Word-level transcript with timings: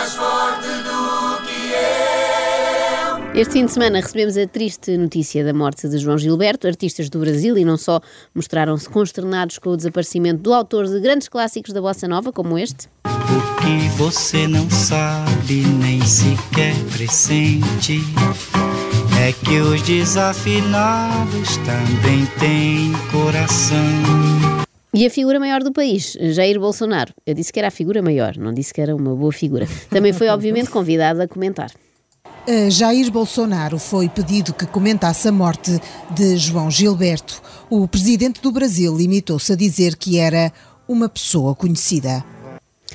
mais 0.00 0.14
forte 0.14 0.66
do 0.66 1.42
que 1.44 1.72
eu. 3.34 3.40
Este 3.40 3.52
fim 3.52 3.66
de 3.66 3.72
semana 3.72 4.00
recebemos 4.00 4.34
a 4.38 4.46
triste 4.46 4.96
notícia 4.96 5.44
da 5.44 5.52
morte 5.52 5.86
de 5.86 5.98
João 5.98 6.16
Gilberto. 6.16 6.66
Artistas 6.66 7.10
do 7.10 7.18
Brasil 7.18 7.58
e 7.58 7.66
não 7.66 7.76
só 7.76 8.00
mostraram-se 8.34 8.88
consternados 8.88 9.58
com 9.58 9.70
o 9.70 9.76
desaparecimento 9.76 10.40
do 10.40 10.54
autor 10.54 10.86
de 10.86 10.98
grandes 11.00 11.28
clássicos 11.28 11.74
da 11.74 11.82
bossa 11.82 12.08
nova, 12.08 12.32
como 12.32 12.58
este. 12.58 12.88
O 13.04 13.60
que 13.60 13.88
você 13.98 14.48
não 14.48 14.68
sabe, 14.70 15.66
nem 15.78 16.00
sequer 16.00 16.74
pressente, 16.92 18.00
é 19.20 19.32
que 19.44 19.60
os 19.60 19.82
desafinados 19.82 21.58
também 21.58 22.24
têm 22.38 22.92
coração. 23.12 24.69
E 24.92 25.06
a 25.06 25.10
figura 25.10 25.38
maior 25.38 25.62
do 25.62 25.72
país, 25.72 26.16
Jair 26.32 26.58
Bolsonaro. 26.58 27.14
Eu 27.24 27.32
disse 27.32 27.52
que 27.52 27.60
era 27.60 27.68
a 27.68 27.70
figura 27.70 28.02
maior, 28.02 28.36
não 28.36 28.52
disse 28.52 28.74
que 28.74 28.80
era 28.80 28.94
uma 28.94 29.14
boa 29.14 29.32
figura. 29.32 29.68
Também 29.88 30.12
foi, 30.12 30.28
obviamente, 30.28 30.68
convidado 30.70 31.22
a 31.22 31.28
comentar. 31.28 31.70
A 32.24 32.68
Jair 32.68 33.10
Bolsonaro 33.10 33.78
foi 33.78 34.08
pedido 34.08 34.52
que 34.52 34.66
comentasse 34.66 35.28
a 35.28 35.32
morte 35.32 35.78
de 36.10 36.36
João 36.36 36.70
Gilberto. 36.70 37.40
O 37.68 37.86
presidente 37.86 38.40
do 38.40 38.50
Brasil 38.50 38.96
limitou-se 38.96 39.52
a 39.52 39.56
dizer 39.56 39.96
que 39.96 40.18
era 40.18 40.52
uma 40.88 41.08
pessoa 41.08 41.54
conhecida. 41.54 42.24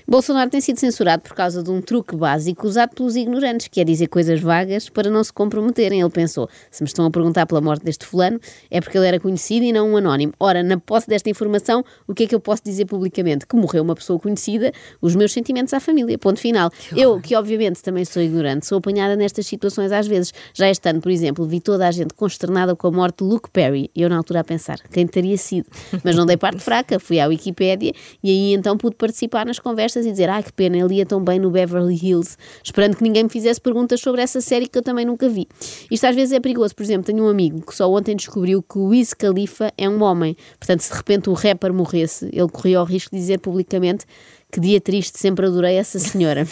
Bolsonaro 0.08 0.50
tem 0.50 0.62
sido 0.62 0.80
censurado 0.80 1.24
por 1.24 1.34
causa 1.34 1.64
de 1.64 1.70
um 1.70 1.82
truque 1.82 2.16
básico 2.16 2.68
usado 2.68 2.96
pelos 2.96 3.16
ignorantes, 3.16 3.68
que 3.68 3.80
é 3.80 3.84
dizer 3.84 4.08
coisas 4.08 4.40
vagas 4.40 4.90
para 4.90 5.10
não 5.10 5.24
se 5.24 5.32
comprometerem. 5.32 6.02
Ele 6.02 6.10
pensou: 6.10 6.50
se 6.70 6.84
me 6.84 6.88
estão 6.88 7.06
a 7.06 7.12
perguntar 7.12 7.46
pela 7.46 7.62
morte 7.62 7.84
deste 7.84 8.06
fulano, 8.06 8.40
é 8.70 8.82
porque 8.82 8.98
ele 8.98 9.08
era 9.08 9.20
conhecido 9.20 9.66
e 9.66 9.72
não 9.72 9.92
um 9.92 9.98
anónimo. 9.98 10.34
Ora, 10.40 10.62
na 10.62 10.78
posse 10.78 11.08
desta 11.08 11.30
informação, 11.30 11.84
o 12.08 12.14
que 12.14 12.24
é 12.24 12.28
que 12.28 12.36
eu 12.36 12.40
posso 12.40 12.64
dizer 12.64 12.86
publicamente? 12.86 13.46
Que 13.46 13.56
morreu 13.56 13.84
uma 13.84 13.96
pessoa 13.96 14.20
conhecida, 14.20 14.72
os 15.02 15.16
meus 15.16 15.32
sentimentos 15.32 15.74
à 15.74 15.80
família. 15.80 16.18
Ponto 16.18 16.40
final. 16.40 16.70
Que 16.70 17.02
eu, 17.02 17.20
que 17.20 17.36
obviamente 17.36 17.82
também 17.82 18.06
sou 18.06 18.22
ignorante, 18.22 18.66
sou 18.66 18.78
apanhada 18.78 19.16
nestas 19.16 19.48
situações 19.48 19.92
às 19.92 20.08
vezes. 20.08 20.34
Já 20.54 20.70
este 20.70 20.88
ano, 20.90 21.02
por 21.02 21.12
exemplo, 21.12 21.46
vi 21.46 21.60
toda 21.60 21.88
a 21.88 21.92
gente 21.92 22.14
consternada 22.14 22.76
com 22.76 22.88
a 22.88 22.92
morte 22.92 23.24
de 23.24 23.30
Luke 23.30 23.50
Perry. 23.50 23.90
E 23.96 24.02
eu, 24.02 24.10
na 24.10 24.18
altura, 24.18 24.42
a 24.42 24.44
pensar: 24.44 24.80
quem 24.92 25.08
teria 25.08 25.38
sido? 25.38 25.68
Mas 26.04 26.16
não 26.16 26.26
dei 26.26 26.38
parte 26.38 26.60
fraca, 26.60 27.00
fui 27.00 27.20
à 27.20 27.28
Wikipédia 27.28 27.94
e 28.24 28.30
aí 28.30 28.54
então 28.54 28.78
pude 28.78 28.96
participar 28.96 29.46
nas 29.46 29.60
conversas 29.60 29.85
e 29.94 30.12
dizer: 30.12 30.30
Ah, 30.30 30.42
que 30.42 30.52
pena, 30.52 30.78
ele 30.78 30.96
ia 30.96 31.06
tão 31.06 31.24
bem 31.24 31.40
no 31.40 31.50
Beverly 31.50 31.96
Hills, 31.96 32.38
esperando 32.64 32.96
que 32.96 33.04
ninguém 33.04 33.24
me 33.24 33.30
fizesse 33.30 33.60
perguntas 33.60 34.00
sobre 34.00 34.22
essa 34.22 34.42
série 34.42 34.68
que 34.68 34.78
eu 34.78 34.82
também 34.82 35.06
nunca 35.06 35.28
vi. 35.30 35.48
Isto 35.92 36.08
às 36.08 36.16
vezes 36.16 36.34
é 36.34 36.40
perigoso. 36.40 36.76
Por 36.76 36.84
exemplo, 36.84 37.06
tenho 37.06 37.24
um 37.24 37.30
amigo 37.30 37.62
que 37.62 37.76
só 37.76 37.92
ontem 37.92 38.16
descobriu 38.16 38.64
que 38.64 38.78
o 38.78 38.86
Wiz 38.86 39.14
Khalifa 39.14 39.72
é 39.78 39.90
um 39.90 40.02
homem. 40.02 40.36
Portanto, 40.60 40.82
se 40.82 40.92
de 40.92 40.98
repente 40.98 41.30
o 41.30 41.34
rapper 41.34 41.74
morresse, 41.74 42.30
ele 42.32 42.50
corria 42.50 42.82
o 42.82 42.86
risco 42.86 43.12
de 43.12 43.22
dizer 43.22 43.40
publicamente 43.40 44.06
que 44.52 44.60
dia 44.60 44.80
triste, 44.80 45.20
sempre 45.20 45.46
adorei 45.46 45.76
essa 45.76 46.00
senhora. 46.00 46.48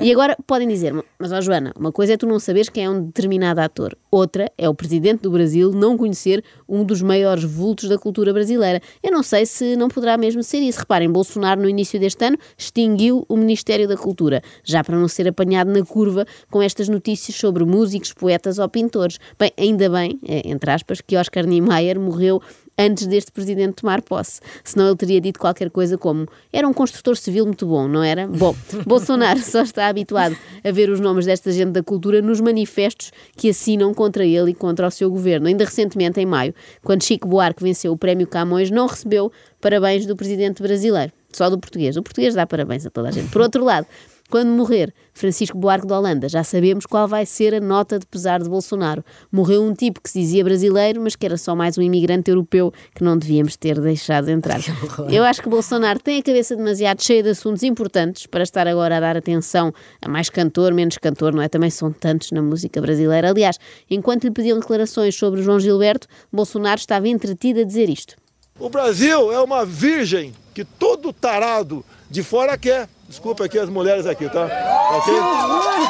e 0.00 0.12
agora 0.12 0.36
podem 0.46 0.68
dizer, 0.68 0.92
mas 1.18 1.32
ó 1.32 1.40
Joana, 1.40 1.72
uma 1.78 1.90
coisa 1.90 2.12
é 2.12 2.16
tu 2.16 2.26
não 2.26 2.38
saberes 2.38 2.68
quem 2.68 2.84
é 2.84 2.90
um 2.90 3.06
determinado 3.06 3.60
ator, 3.60 3.96
outra 4.10 4.50
é 4.58 4.68
o 4.68 4.74
presidente 4.74 5.22
do 5.22 5.30
Brasil 5.30 5.72
não 5.72 5.96
conhecer 5.96 6.44
um 6.68 6.84
dos 6.84 7.00
maiores 7.00 7.44
vultos 7.44 7.88
da 7.88 7.98
cultura 7.98 8.32
brasileira. 8.32 8.80
Eu 9.02 9.10
não 9.10 9.22
sei 9.22 9.46
se 9.46 9.76
não 9.76 9.88
poderá 9.88 10.16
mesmo 10.16 10.42
ser 10.42 10.58
isso. 10.58 10.80
Reparem, 10.80 11.10
Bolsonaro 11.10 11.60
no 11.60 11.68
início 11.68 11.98
deste 11.98 12.24
ano 12.24 12.36
extinguiu 12.56 13.24
o 13.28 13.36
Ministério 13.36 13.88
da 13.88 13.96
Cultura, 13.96 14.42
já 14.64 14.84
para 14.84 14.96
não 14.96 15.08
ser 15.08 15.28
apanhado 15.28 15.70
na 15.70 15.84
curva 15.84 16.26
com 16.50 16.60
estas 16.60 16.88
notícias 16.88 17.36
sobre 17.36 17.64
músicos, 17.64 18.12
poetas 18.12 18.58
ou 18.58 18.68
pintores. 18.68 19.18
Bem, 19.38 19.52
ainda 19.58 19.88
bem, 19.88 20.18
é, 20.26 20.48
entre 20.48 20.70
aspas, 20.70 21.00
que 21.00 21.16
Oscar 21.16 21.46
Niemeyer 21.46 21.98
morreu 21.98 22.42
antes 22.80 23.06
deste 23.06 23.30
presidente 23.30 23.74
tomar 23.74 24.00
posse. 24.00 24.40
Senão 24.64 24.88
ele 24.88 24.96
teria 24.96 25.20
dito 25.20 25.38
qualquer 25.38 25.70
coisa 25.70 25.98
como 25.98 26.26
era 26.50 26.66
um 26.66 26.72
construtor 26.72 27.16
civil 27.16 27.44
muito 27.44 27.66
bom, 27.66 27.86
não 27.86 28.02
era? 28.02 28.26
Bom, 28.26 28.56
Bolsonaro 28.86 29.40
só 29.40 29.62
está 29.62 29.88
habituado 29.88 30.36
a 30.64 30.70
ver 30.70 30.88
os 30.88 30.98
nomes 30.98 31.26
desta 31.26 31.52
gente 31.52 31.72
da 31.72 31.82
cultura 31.82 32.22
nos 32.22 32.40
manifestos 32.40 33.12
que 33.36 33.50
assinam 33.50 33.92
contra 33.92 34.24
ele 34.24 34.52
e 34.52 34.54
contra 34.54 34.86
o 34.86 34.90
seu 34.90 35.10
governo. 35.10 35.46
Ainda 35.46 35.64
recentemente, 35.64 36.18
em 36.18 36.26
maio, 36.26 36.54
quando 36.82 37.04
Chico 37.04 37.28
Buarque 37.28 37.62
venceu 37.62 37.92
o 37.92 37.96
prémio 37.96 38.26
Camões, 38.26 38.70
não 38.70 38.86
recebeu 38.86 39.30
parabéns 39.60 40.06
do 40.06 40.16
presidente 40.16 40.62
brasileiro, 40.62 41.12
só 41.30 41.50
do 41.50 41.58
português. 41.58 41.96
O 41.96 42.02
português 42.02 42.34
dá 42.34 42.46
parabéns 42.46 42.86
a 42.86 42.90
toda 42.90 43.08
a 43.08 43.12
gente. 43.12 43.30
Por 43.30 43.42
outro 43.42 43.62
lado, 43.62 43.86
quando 44.30 44.48
morrer 44.50 44.94
Francisco 45.12 45.58
Buarque 45.58 45.86
de 45.86 45.92
Holanda, 45.92 46.28
já 46.28 46.44
sabemos 46.44 46.86
qual 46.86 47.08
vai 47.08 47.26
ser 47.26 47.52
a 47.54 47.60
nota 47.60 47.98
de 47.98 48.06
pesar 48.06 48.40
de 48.40 48.48
Bolsonaro. 48.48 49.04
Morreu 49.30 49.62
um 49.62 49.74
tipo 49.74 50.00
que 50.00 50.08
se 50.08 50.20
dizia 50.20 50.44
brasileiro, 50.44 51.00
mas 51.02 51.16
que 51.16 51.26
era 51.26 51.36
só 51.36 51.54
mais 51.56 51.76
um 51.76 51.82
imigrante 51.82 52.30
europeu 52.30 52.72
que 52.94 53.02
não 53.02 53.18
devíamos 53.18 53.56
ter 53.56 53.80
deixado 53.80 54.30
entrar. 54.30 54.60
Eu 55.10 55.24
acho 55.24 55.42
que 55.42 55.48
Bolsonaro 55.48 55.98
tem 55.98 56.20
a 56.20 56.22
cabeça 56.22 56.54
demasiado 56.54 57.02
cheia 57.02 57.22
de 57.22 57.30
assuntos 57.30 57.62
importantes 57.64 58.26
para 58.26 58.42
estar 58.42 58.66
agora 58.68 58.96
a 58.96 59.00
dar 59.00 59.16
atenção 59.16 59.72
a 60.00 60.08
mais 60.08 60.30
cantor, 60.30 60.72
menos 60.72 60.96
cantor, 60.96 61.34
não 61.34 61.42
é? 61.42 61.48
Também 61.48 61.70
são 61.70 61.92
tantos 61.92 62.30
na 62.30 62.40
música 62.40 62.80
brasileira. 62.80 63.30
Aliás, 63.30 63.58
enquanto 63.90 64.24
lhe 64.24 64.30
pediam 64.30 64.60
declarações 64.60 65.14
sobre 65.16 65.42
João 65.42 65.58
Gilberto, 65.58 66.06
Bolsonaro 66.32 66.78
estava 66.78 67.08
entretido 67.08 67.60
a 67.60 67.64
dizer 67.64 67.90
isto. 67.90 68.14
O 68.58 68.68
Brasil 68.68 69.32
é 69.32 69.40
uma 69.40 69.66
virgem 69.66 70.32
que 70.54 70.64
todo 70.64 71.12
tarado 71.12 71.84
de 72.10 72.22
fora 72.22 72.58
quer. 72.58 72.88
Desculpa 73.08 73.44
aqui 73.44 73.58
as 73.58 73.68
mulheres 73.68 74.06
aqui, 74.06 74.28
tá? 74.28 74.44
Okay? 74.44 75.14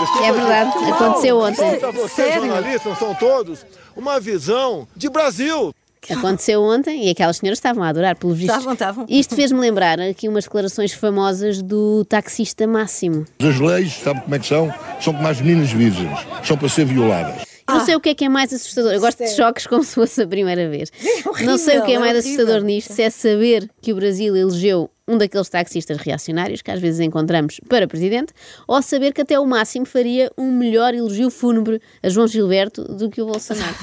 Desculpa 0.00 0.26
é 0.26 0.32
verdade, 0.32 0.70
aqui. 0.70 0.90
aconteceu 0.90 1.38
ontem. 1.38 1.78
Vocês, 1.92 2.34
jornalistas, 2.34 2.84
não 2.84 2.96
são 2.96 3.14
todos, 3.14 3.66
uma 3.96 4.18
visão 4.20 4.86
de 4.96 5.08
Brasil. 5.08 5.74
Aconteceu 6.08 6.62
ontem 6.62 7.06
e 7.06 7.10
aquelas 7.10 7.36
senhoras 7.36 7.58
estavam 7.58 7.82
a 7.82 7.88
adorar, 7.88 8.16
pelo 8.16 8.32
visto. 8.32 8.50
Estavam, 8.50 8.72
estavam. 8.72 9.06
Isto 9.06 9.34
fez-me 9.34 9.60
lembrar 9.60 10.00
aqui 10.00 10.28
umas 10.28 10.44
declarações 10.44 10.92
famosas 10.92 11.60
do 11.60 12.06
taxista 12.06 12.66
Máximo. 12.66 13.26
As 13.38 13.60
leis, 13.60 13.92
sabe 14.02 14.22
como 14.22 14.34
é 14.34 14.38
que 14.38 14.46
são? 14.46 14.72
São 14.98 15.12
como 15.12 15.28
as 15.28 15.40
meninas 15.40 15.70
virgens, 15.70 16.18
são 16.42 16.56
para 16.56 16.68
ser 16.70 16.86
violadas. 16.86 17.42
Eu 17.68 17.74
não 17.74 17.84
sei 17.84 17.94
o 17.94 18.00
que 18.00 18.08
é 18.08 18.14
que 18.14 18.24
é 18.24 18.28
mais 18.28 18.52
assustador. 18.52 18.92
Eu 18.92 19.00
gosto 19.00 19.18
de 19.18 19.30
choques 19.30 19.66
como 19.66 19.84
se 19.84 19.94
fosse 19.94 20.22
a 20.22 20.26
primeira 20.26 20.68
vez. 20.68 20.90
É 21.04 21.28
horrível, 21.28 21.50
não 21.52 21.58
sei 21.58 21.78
o 21.78 21.84
que 21.84 21.92
é 21.92 21.98
mais 21.98 22.16
é 22.16 22.18
assustador 22.18 22.62
nisto, 22.62 22.92
se 22.92 23.02
é 23.02 23.10
saber 23.10 23.70
que 23.80 23.92
o 23.92 23.96
Brasil 23.96 24.34
elegeu 24.34 24.90
um 25.10 25.18
daqueles 25.18 25.48
taxistas 25.48 25.98
reacionários 25.98 26.62
que 26.62 26.70
às 26.70 26.80
vezes 26.80 27.00
encontramos 27.00 27.60
para 27.68 27.88
presidente, 27.88 28.32
ou 28.66 28.80
saber 28.80 29.12
que 29.12 29.20
até 29.20 29.38
o 29.38 29.46
máximo 29.46 29.84
faria 29.84 30.30
um 30.38 30.50
melhor 30.52 30.94
elogio 30.94 31.30
fúnebre 31.30 31.80
a 32.02 32.08
João 32.08 32.28
Gilberto 32.28 32.84
do 32.84 33.10
que 33.10 33.20
o 33.20 33.26
Bolsonaro. 33.26 33.74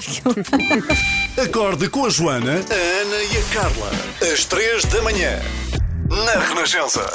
Acorde 1.38 1.89
com 1.89 2.05
a 2.05 2.09
Joana, 2.09 2.53
a 2.53 3.01
Ana 3.01 3.23
e 3.23 3.38
a 3.38 3.53
Carla, 3.53 3.91
às 4.33 4.45
três 4.45 4.85
da 4.85 5.01
manhã, 5.01 5.39
na 6.09 6.39
Renascença. 6.39 7.05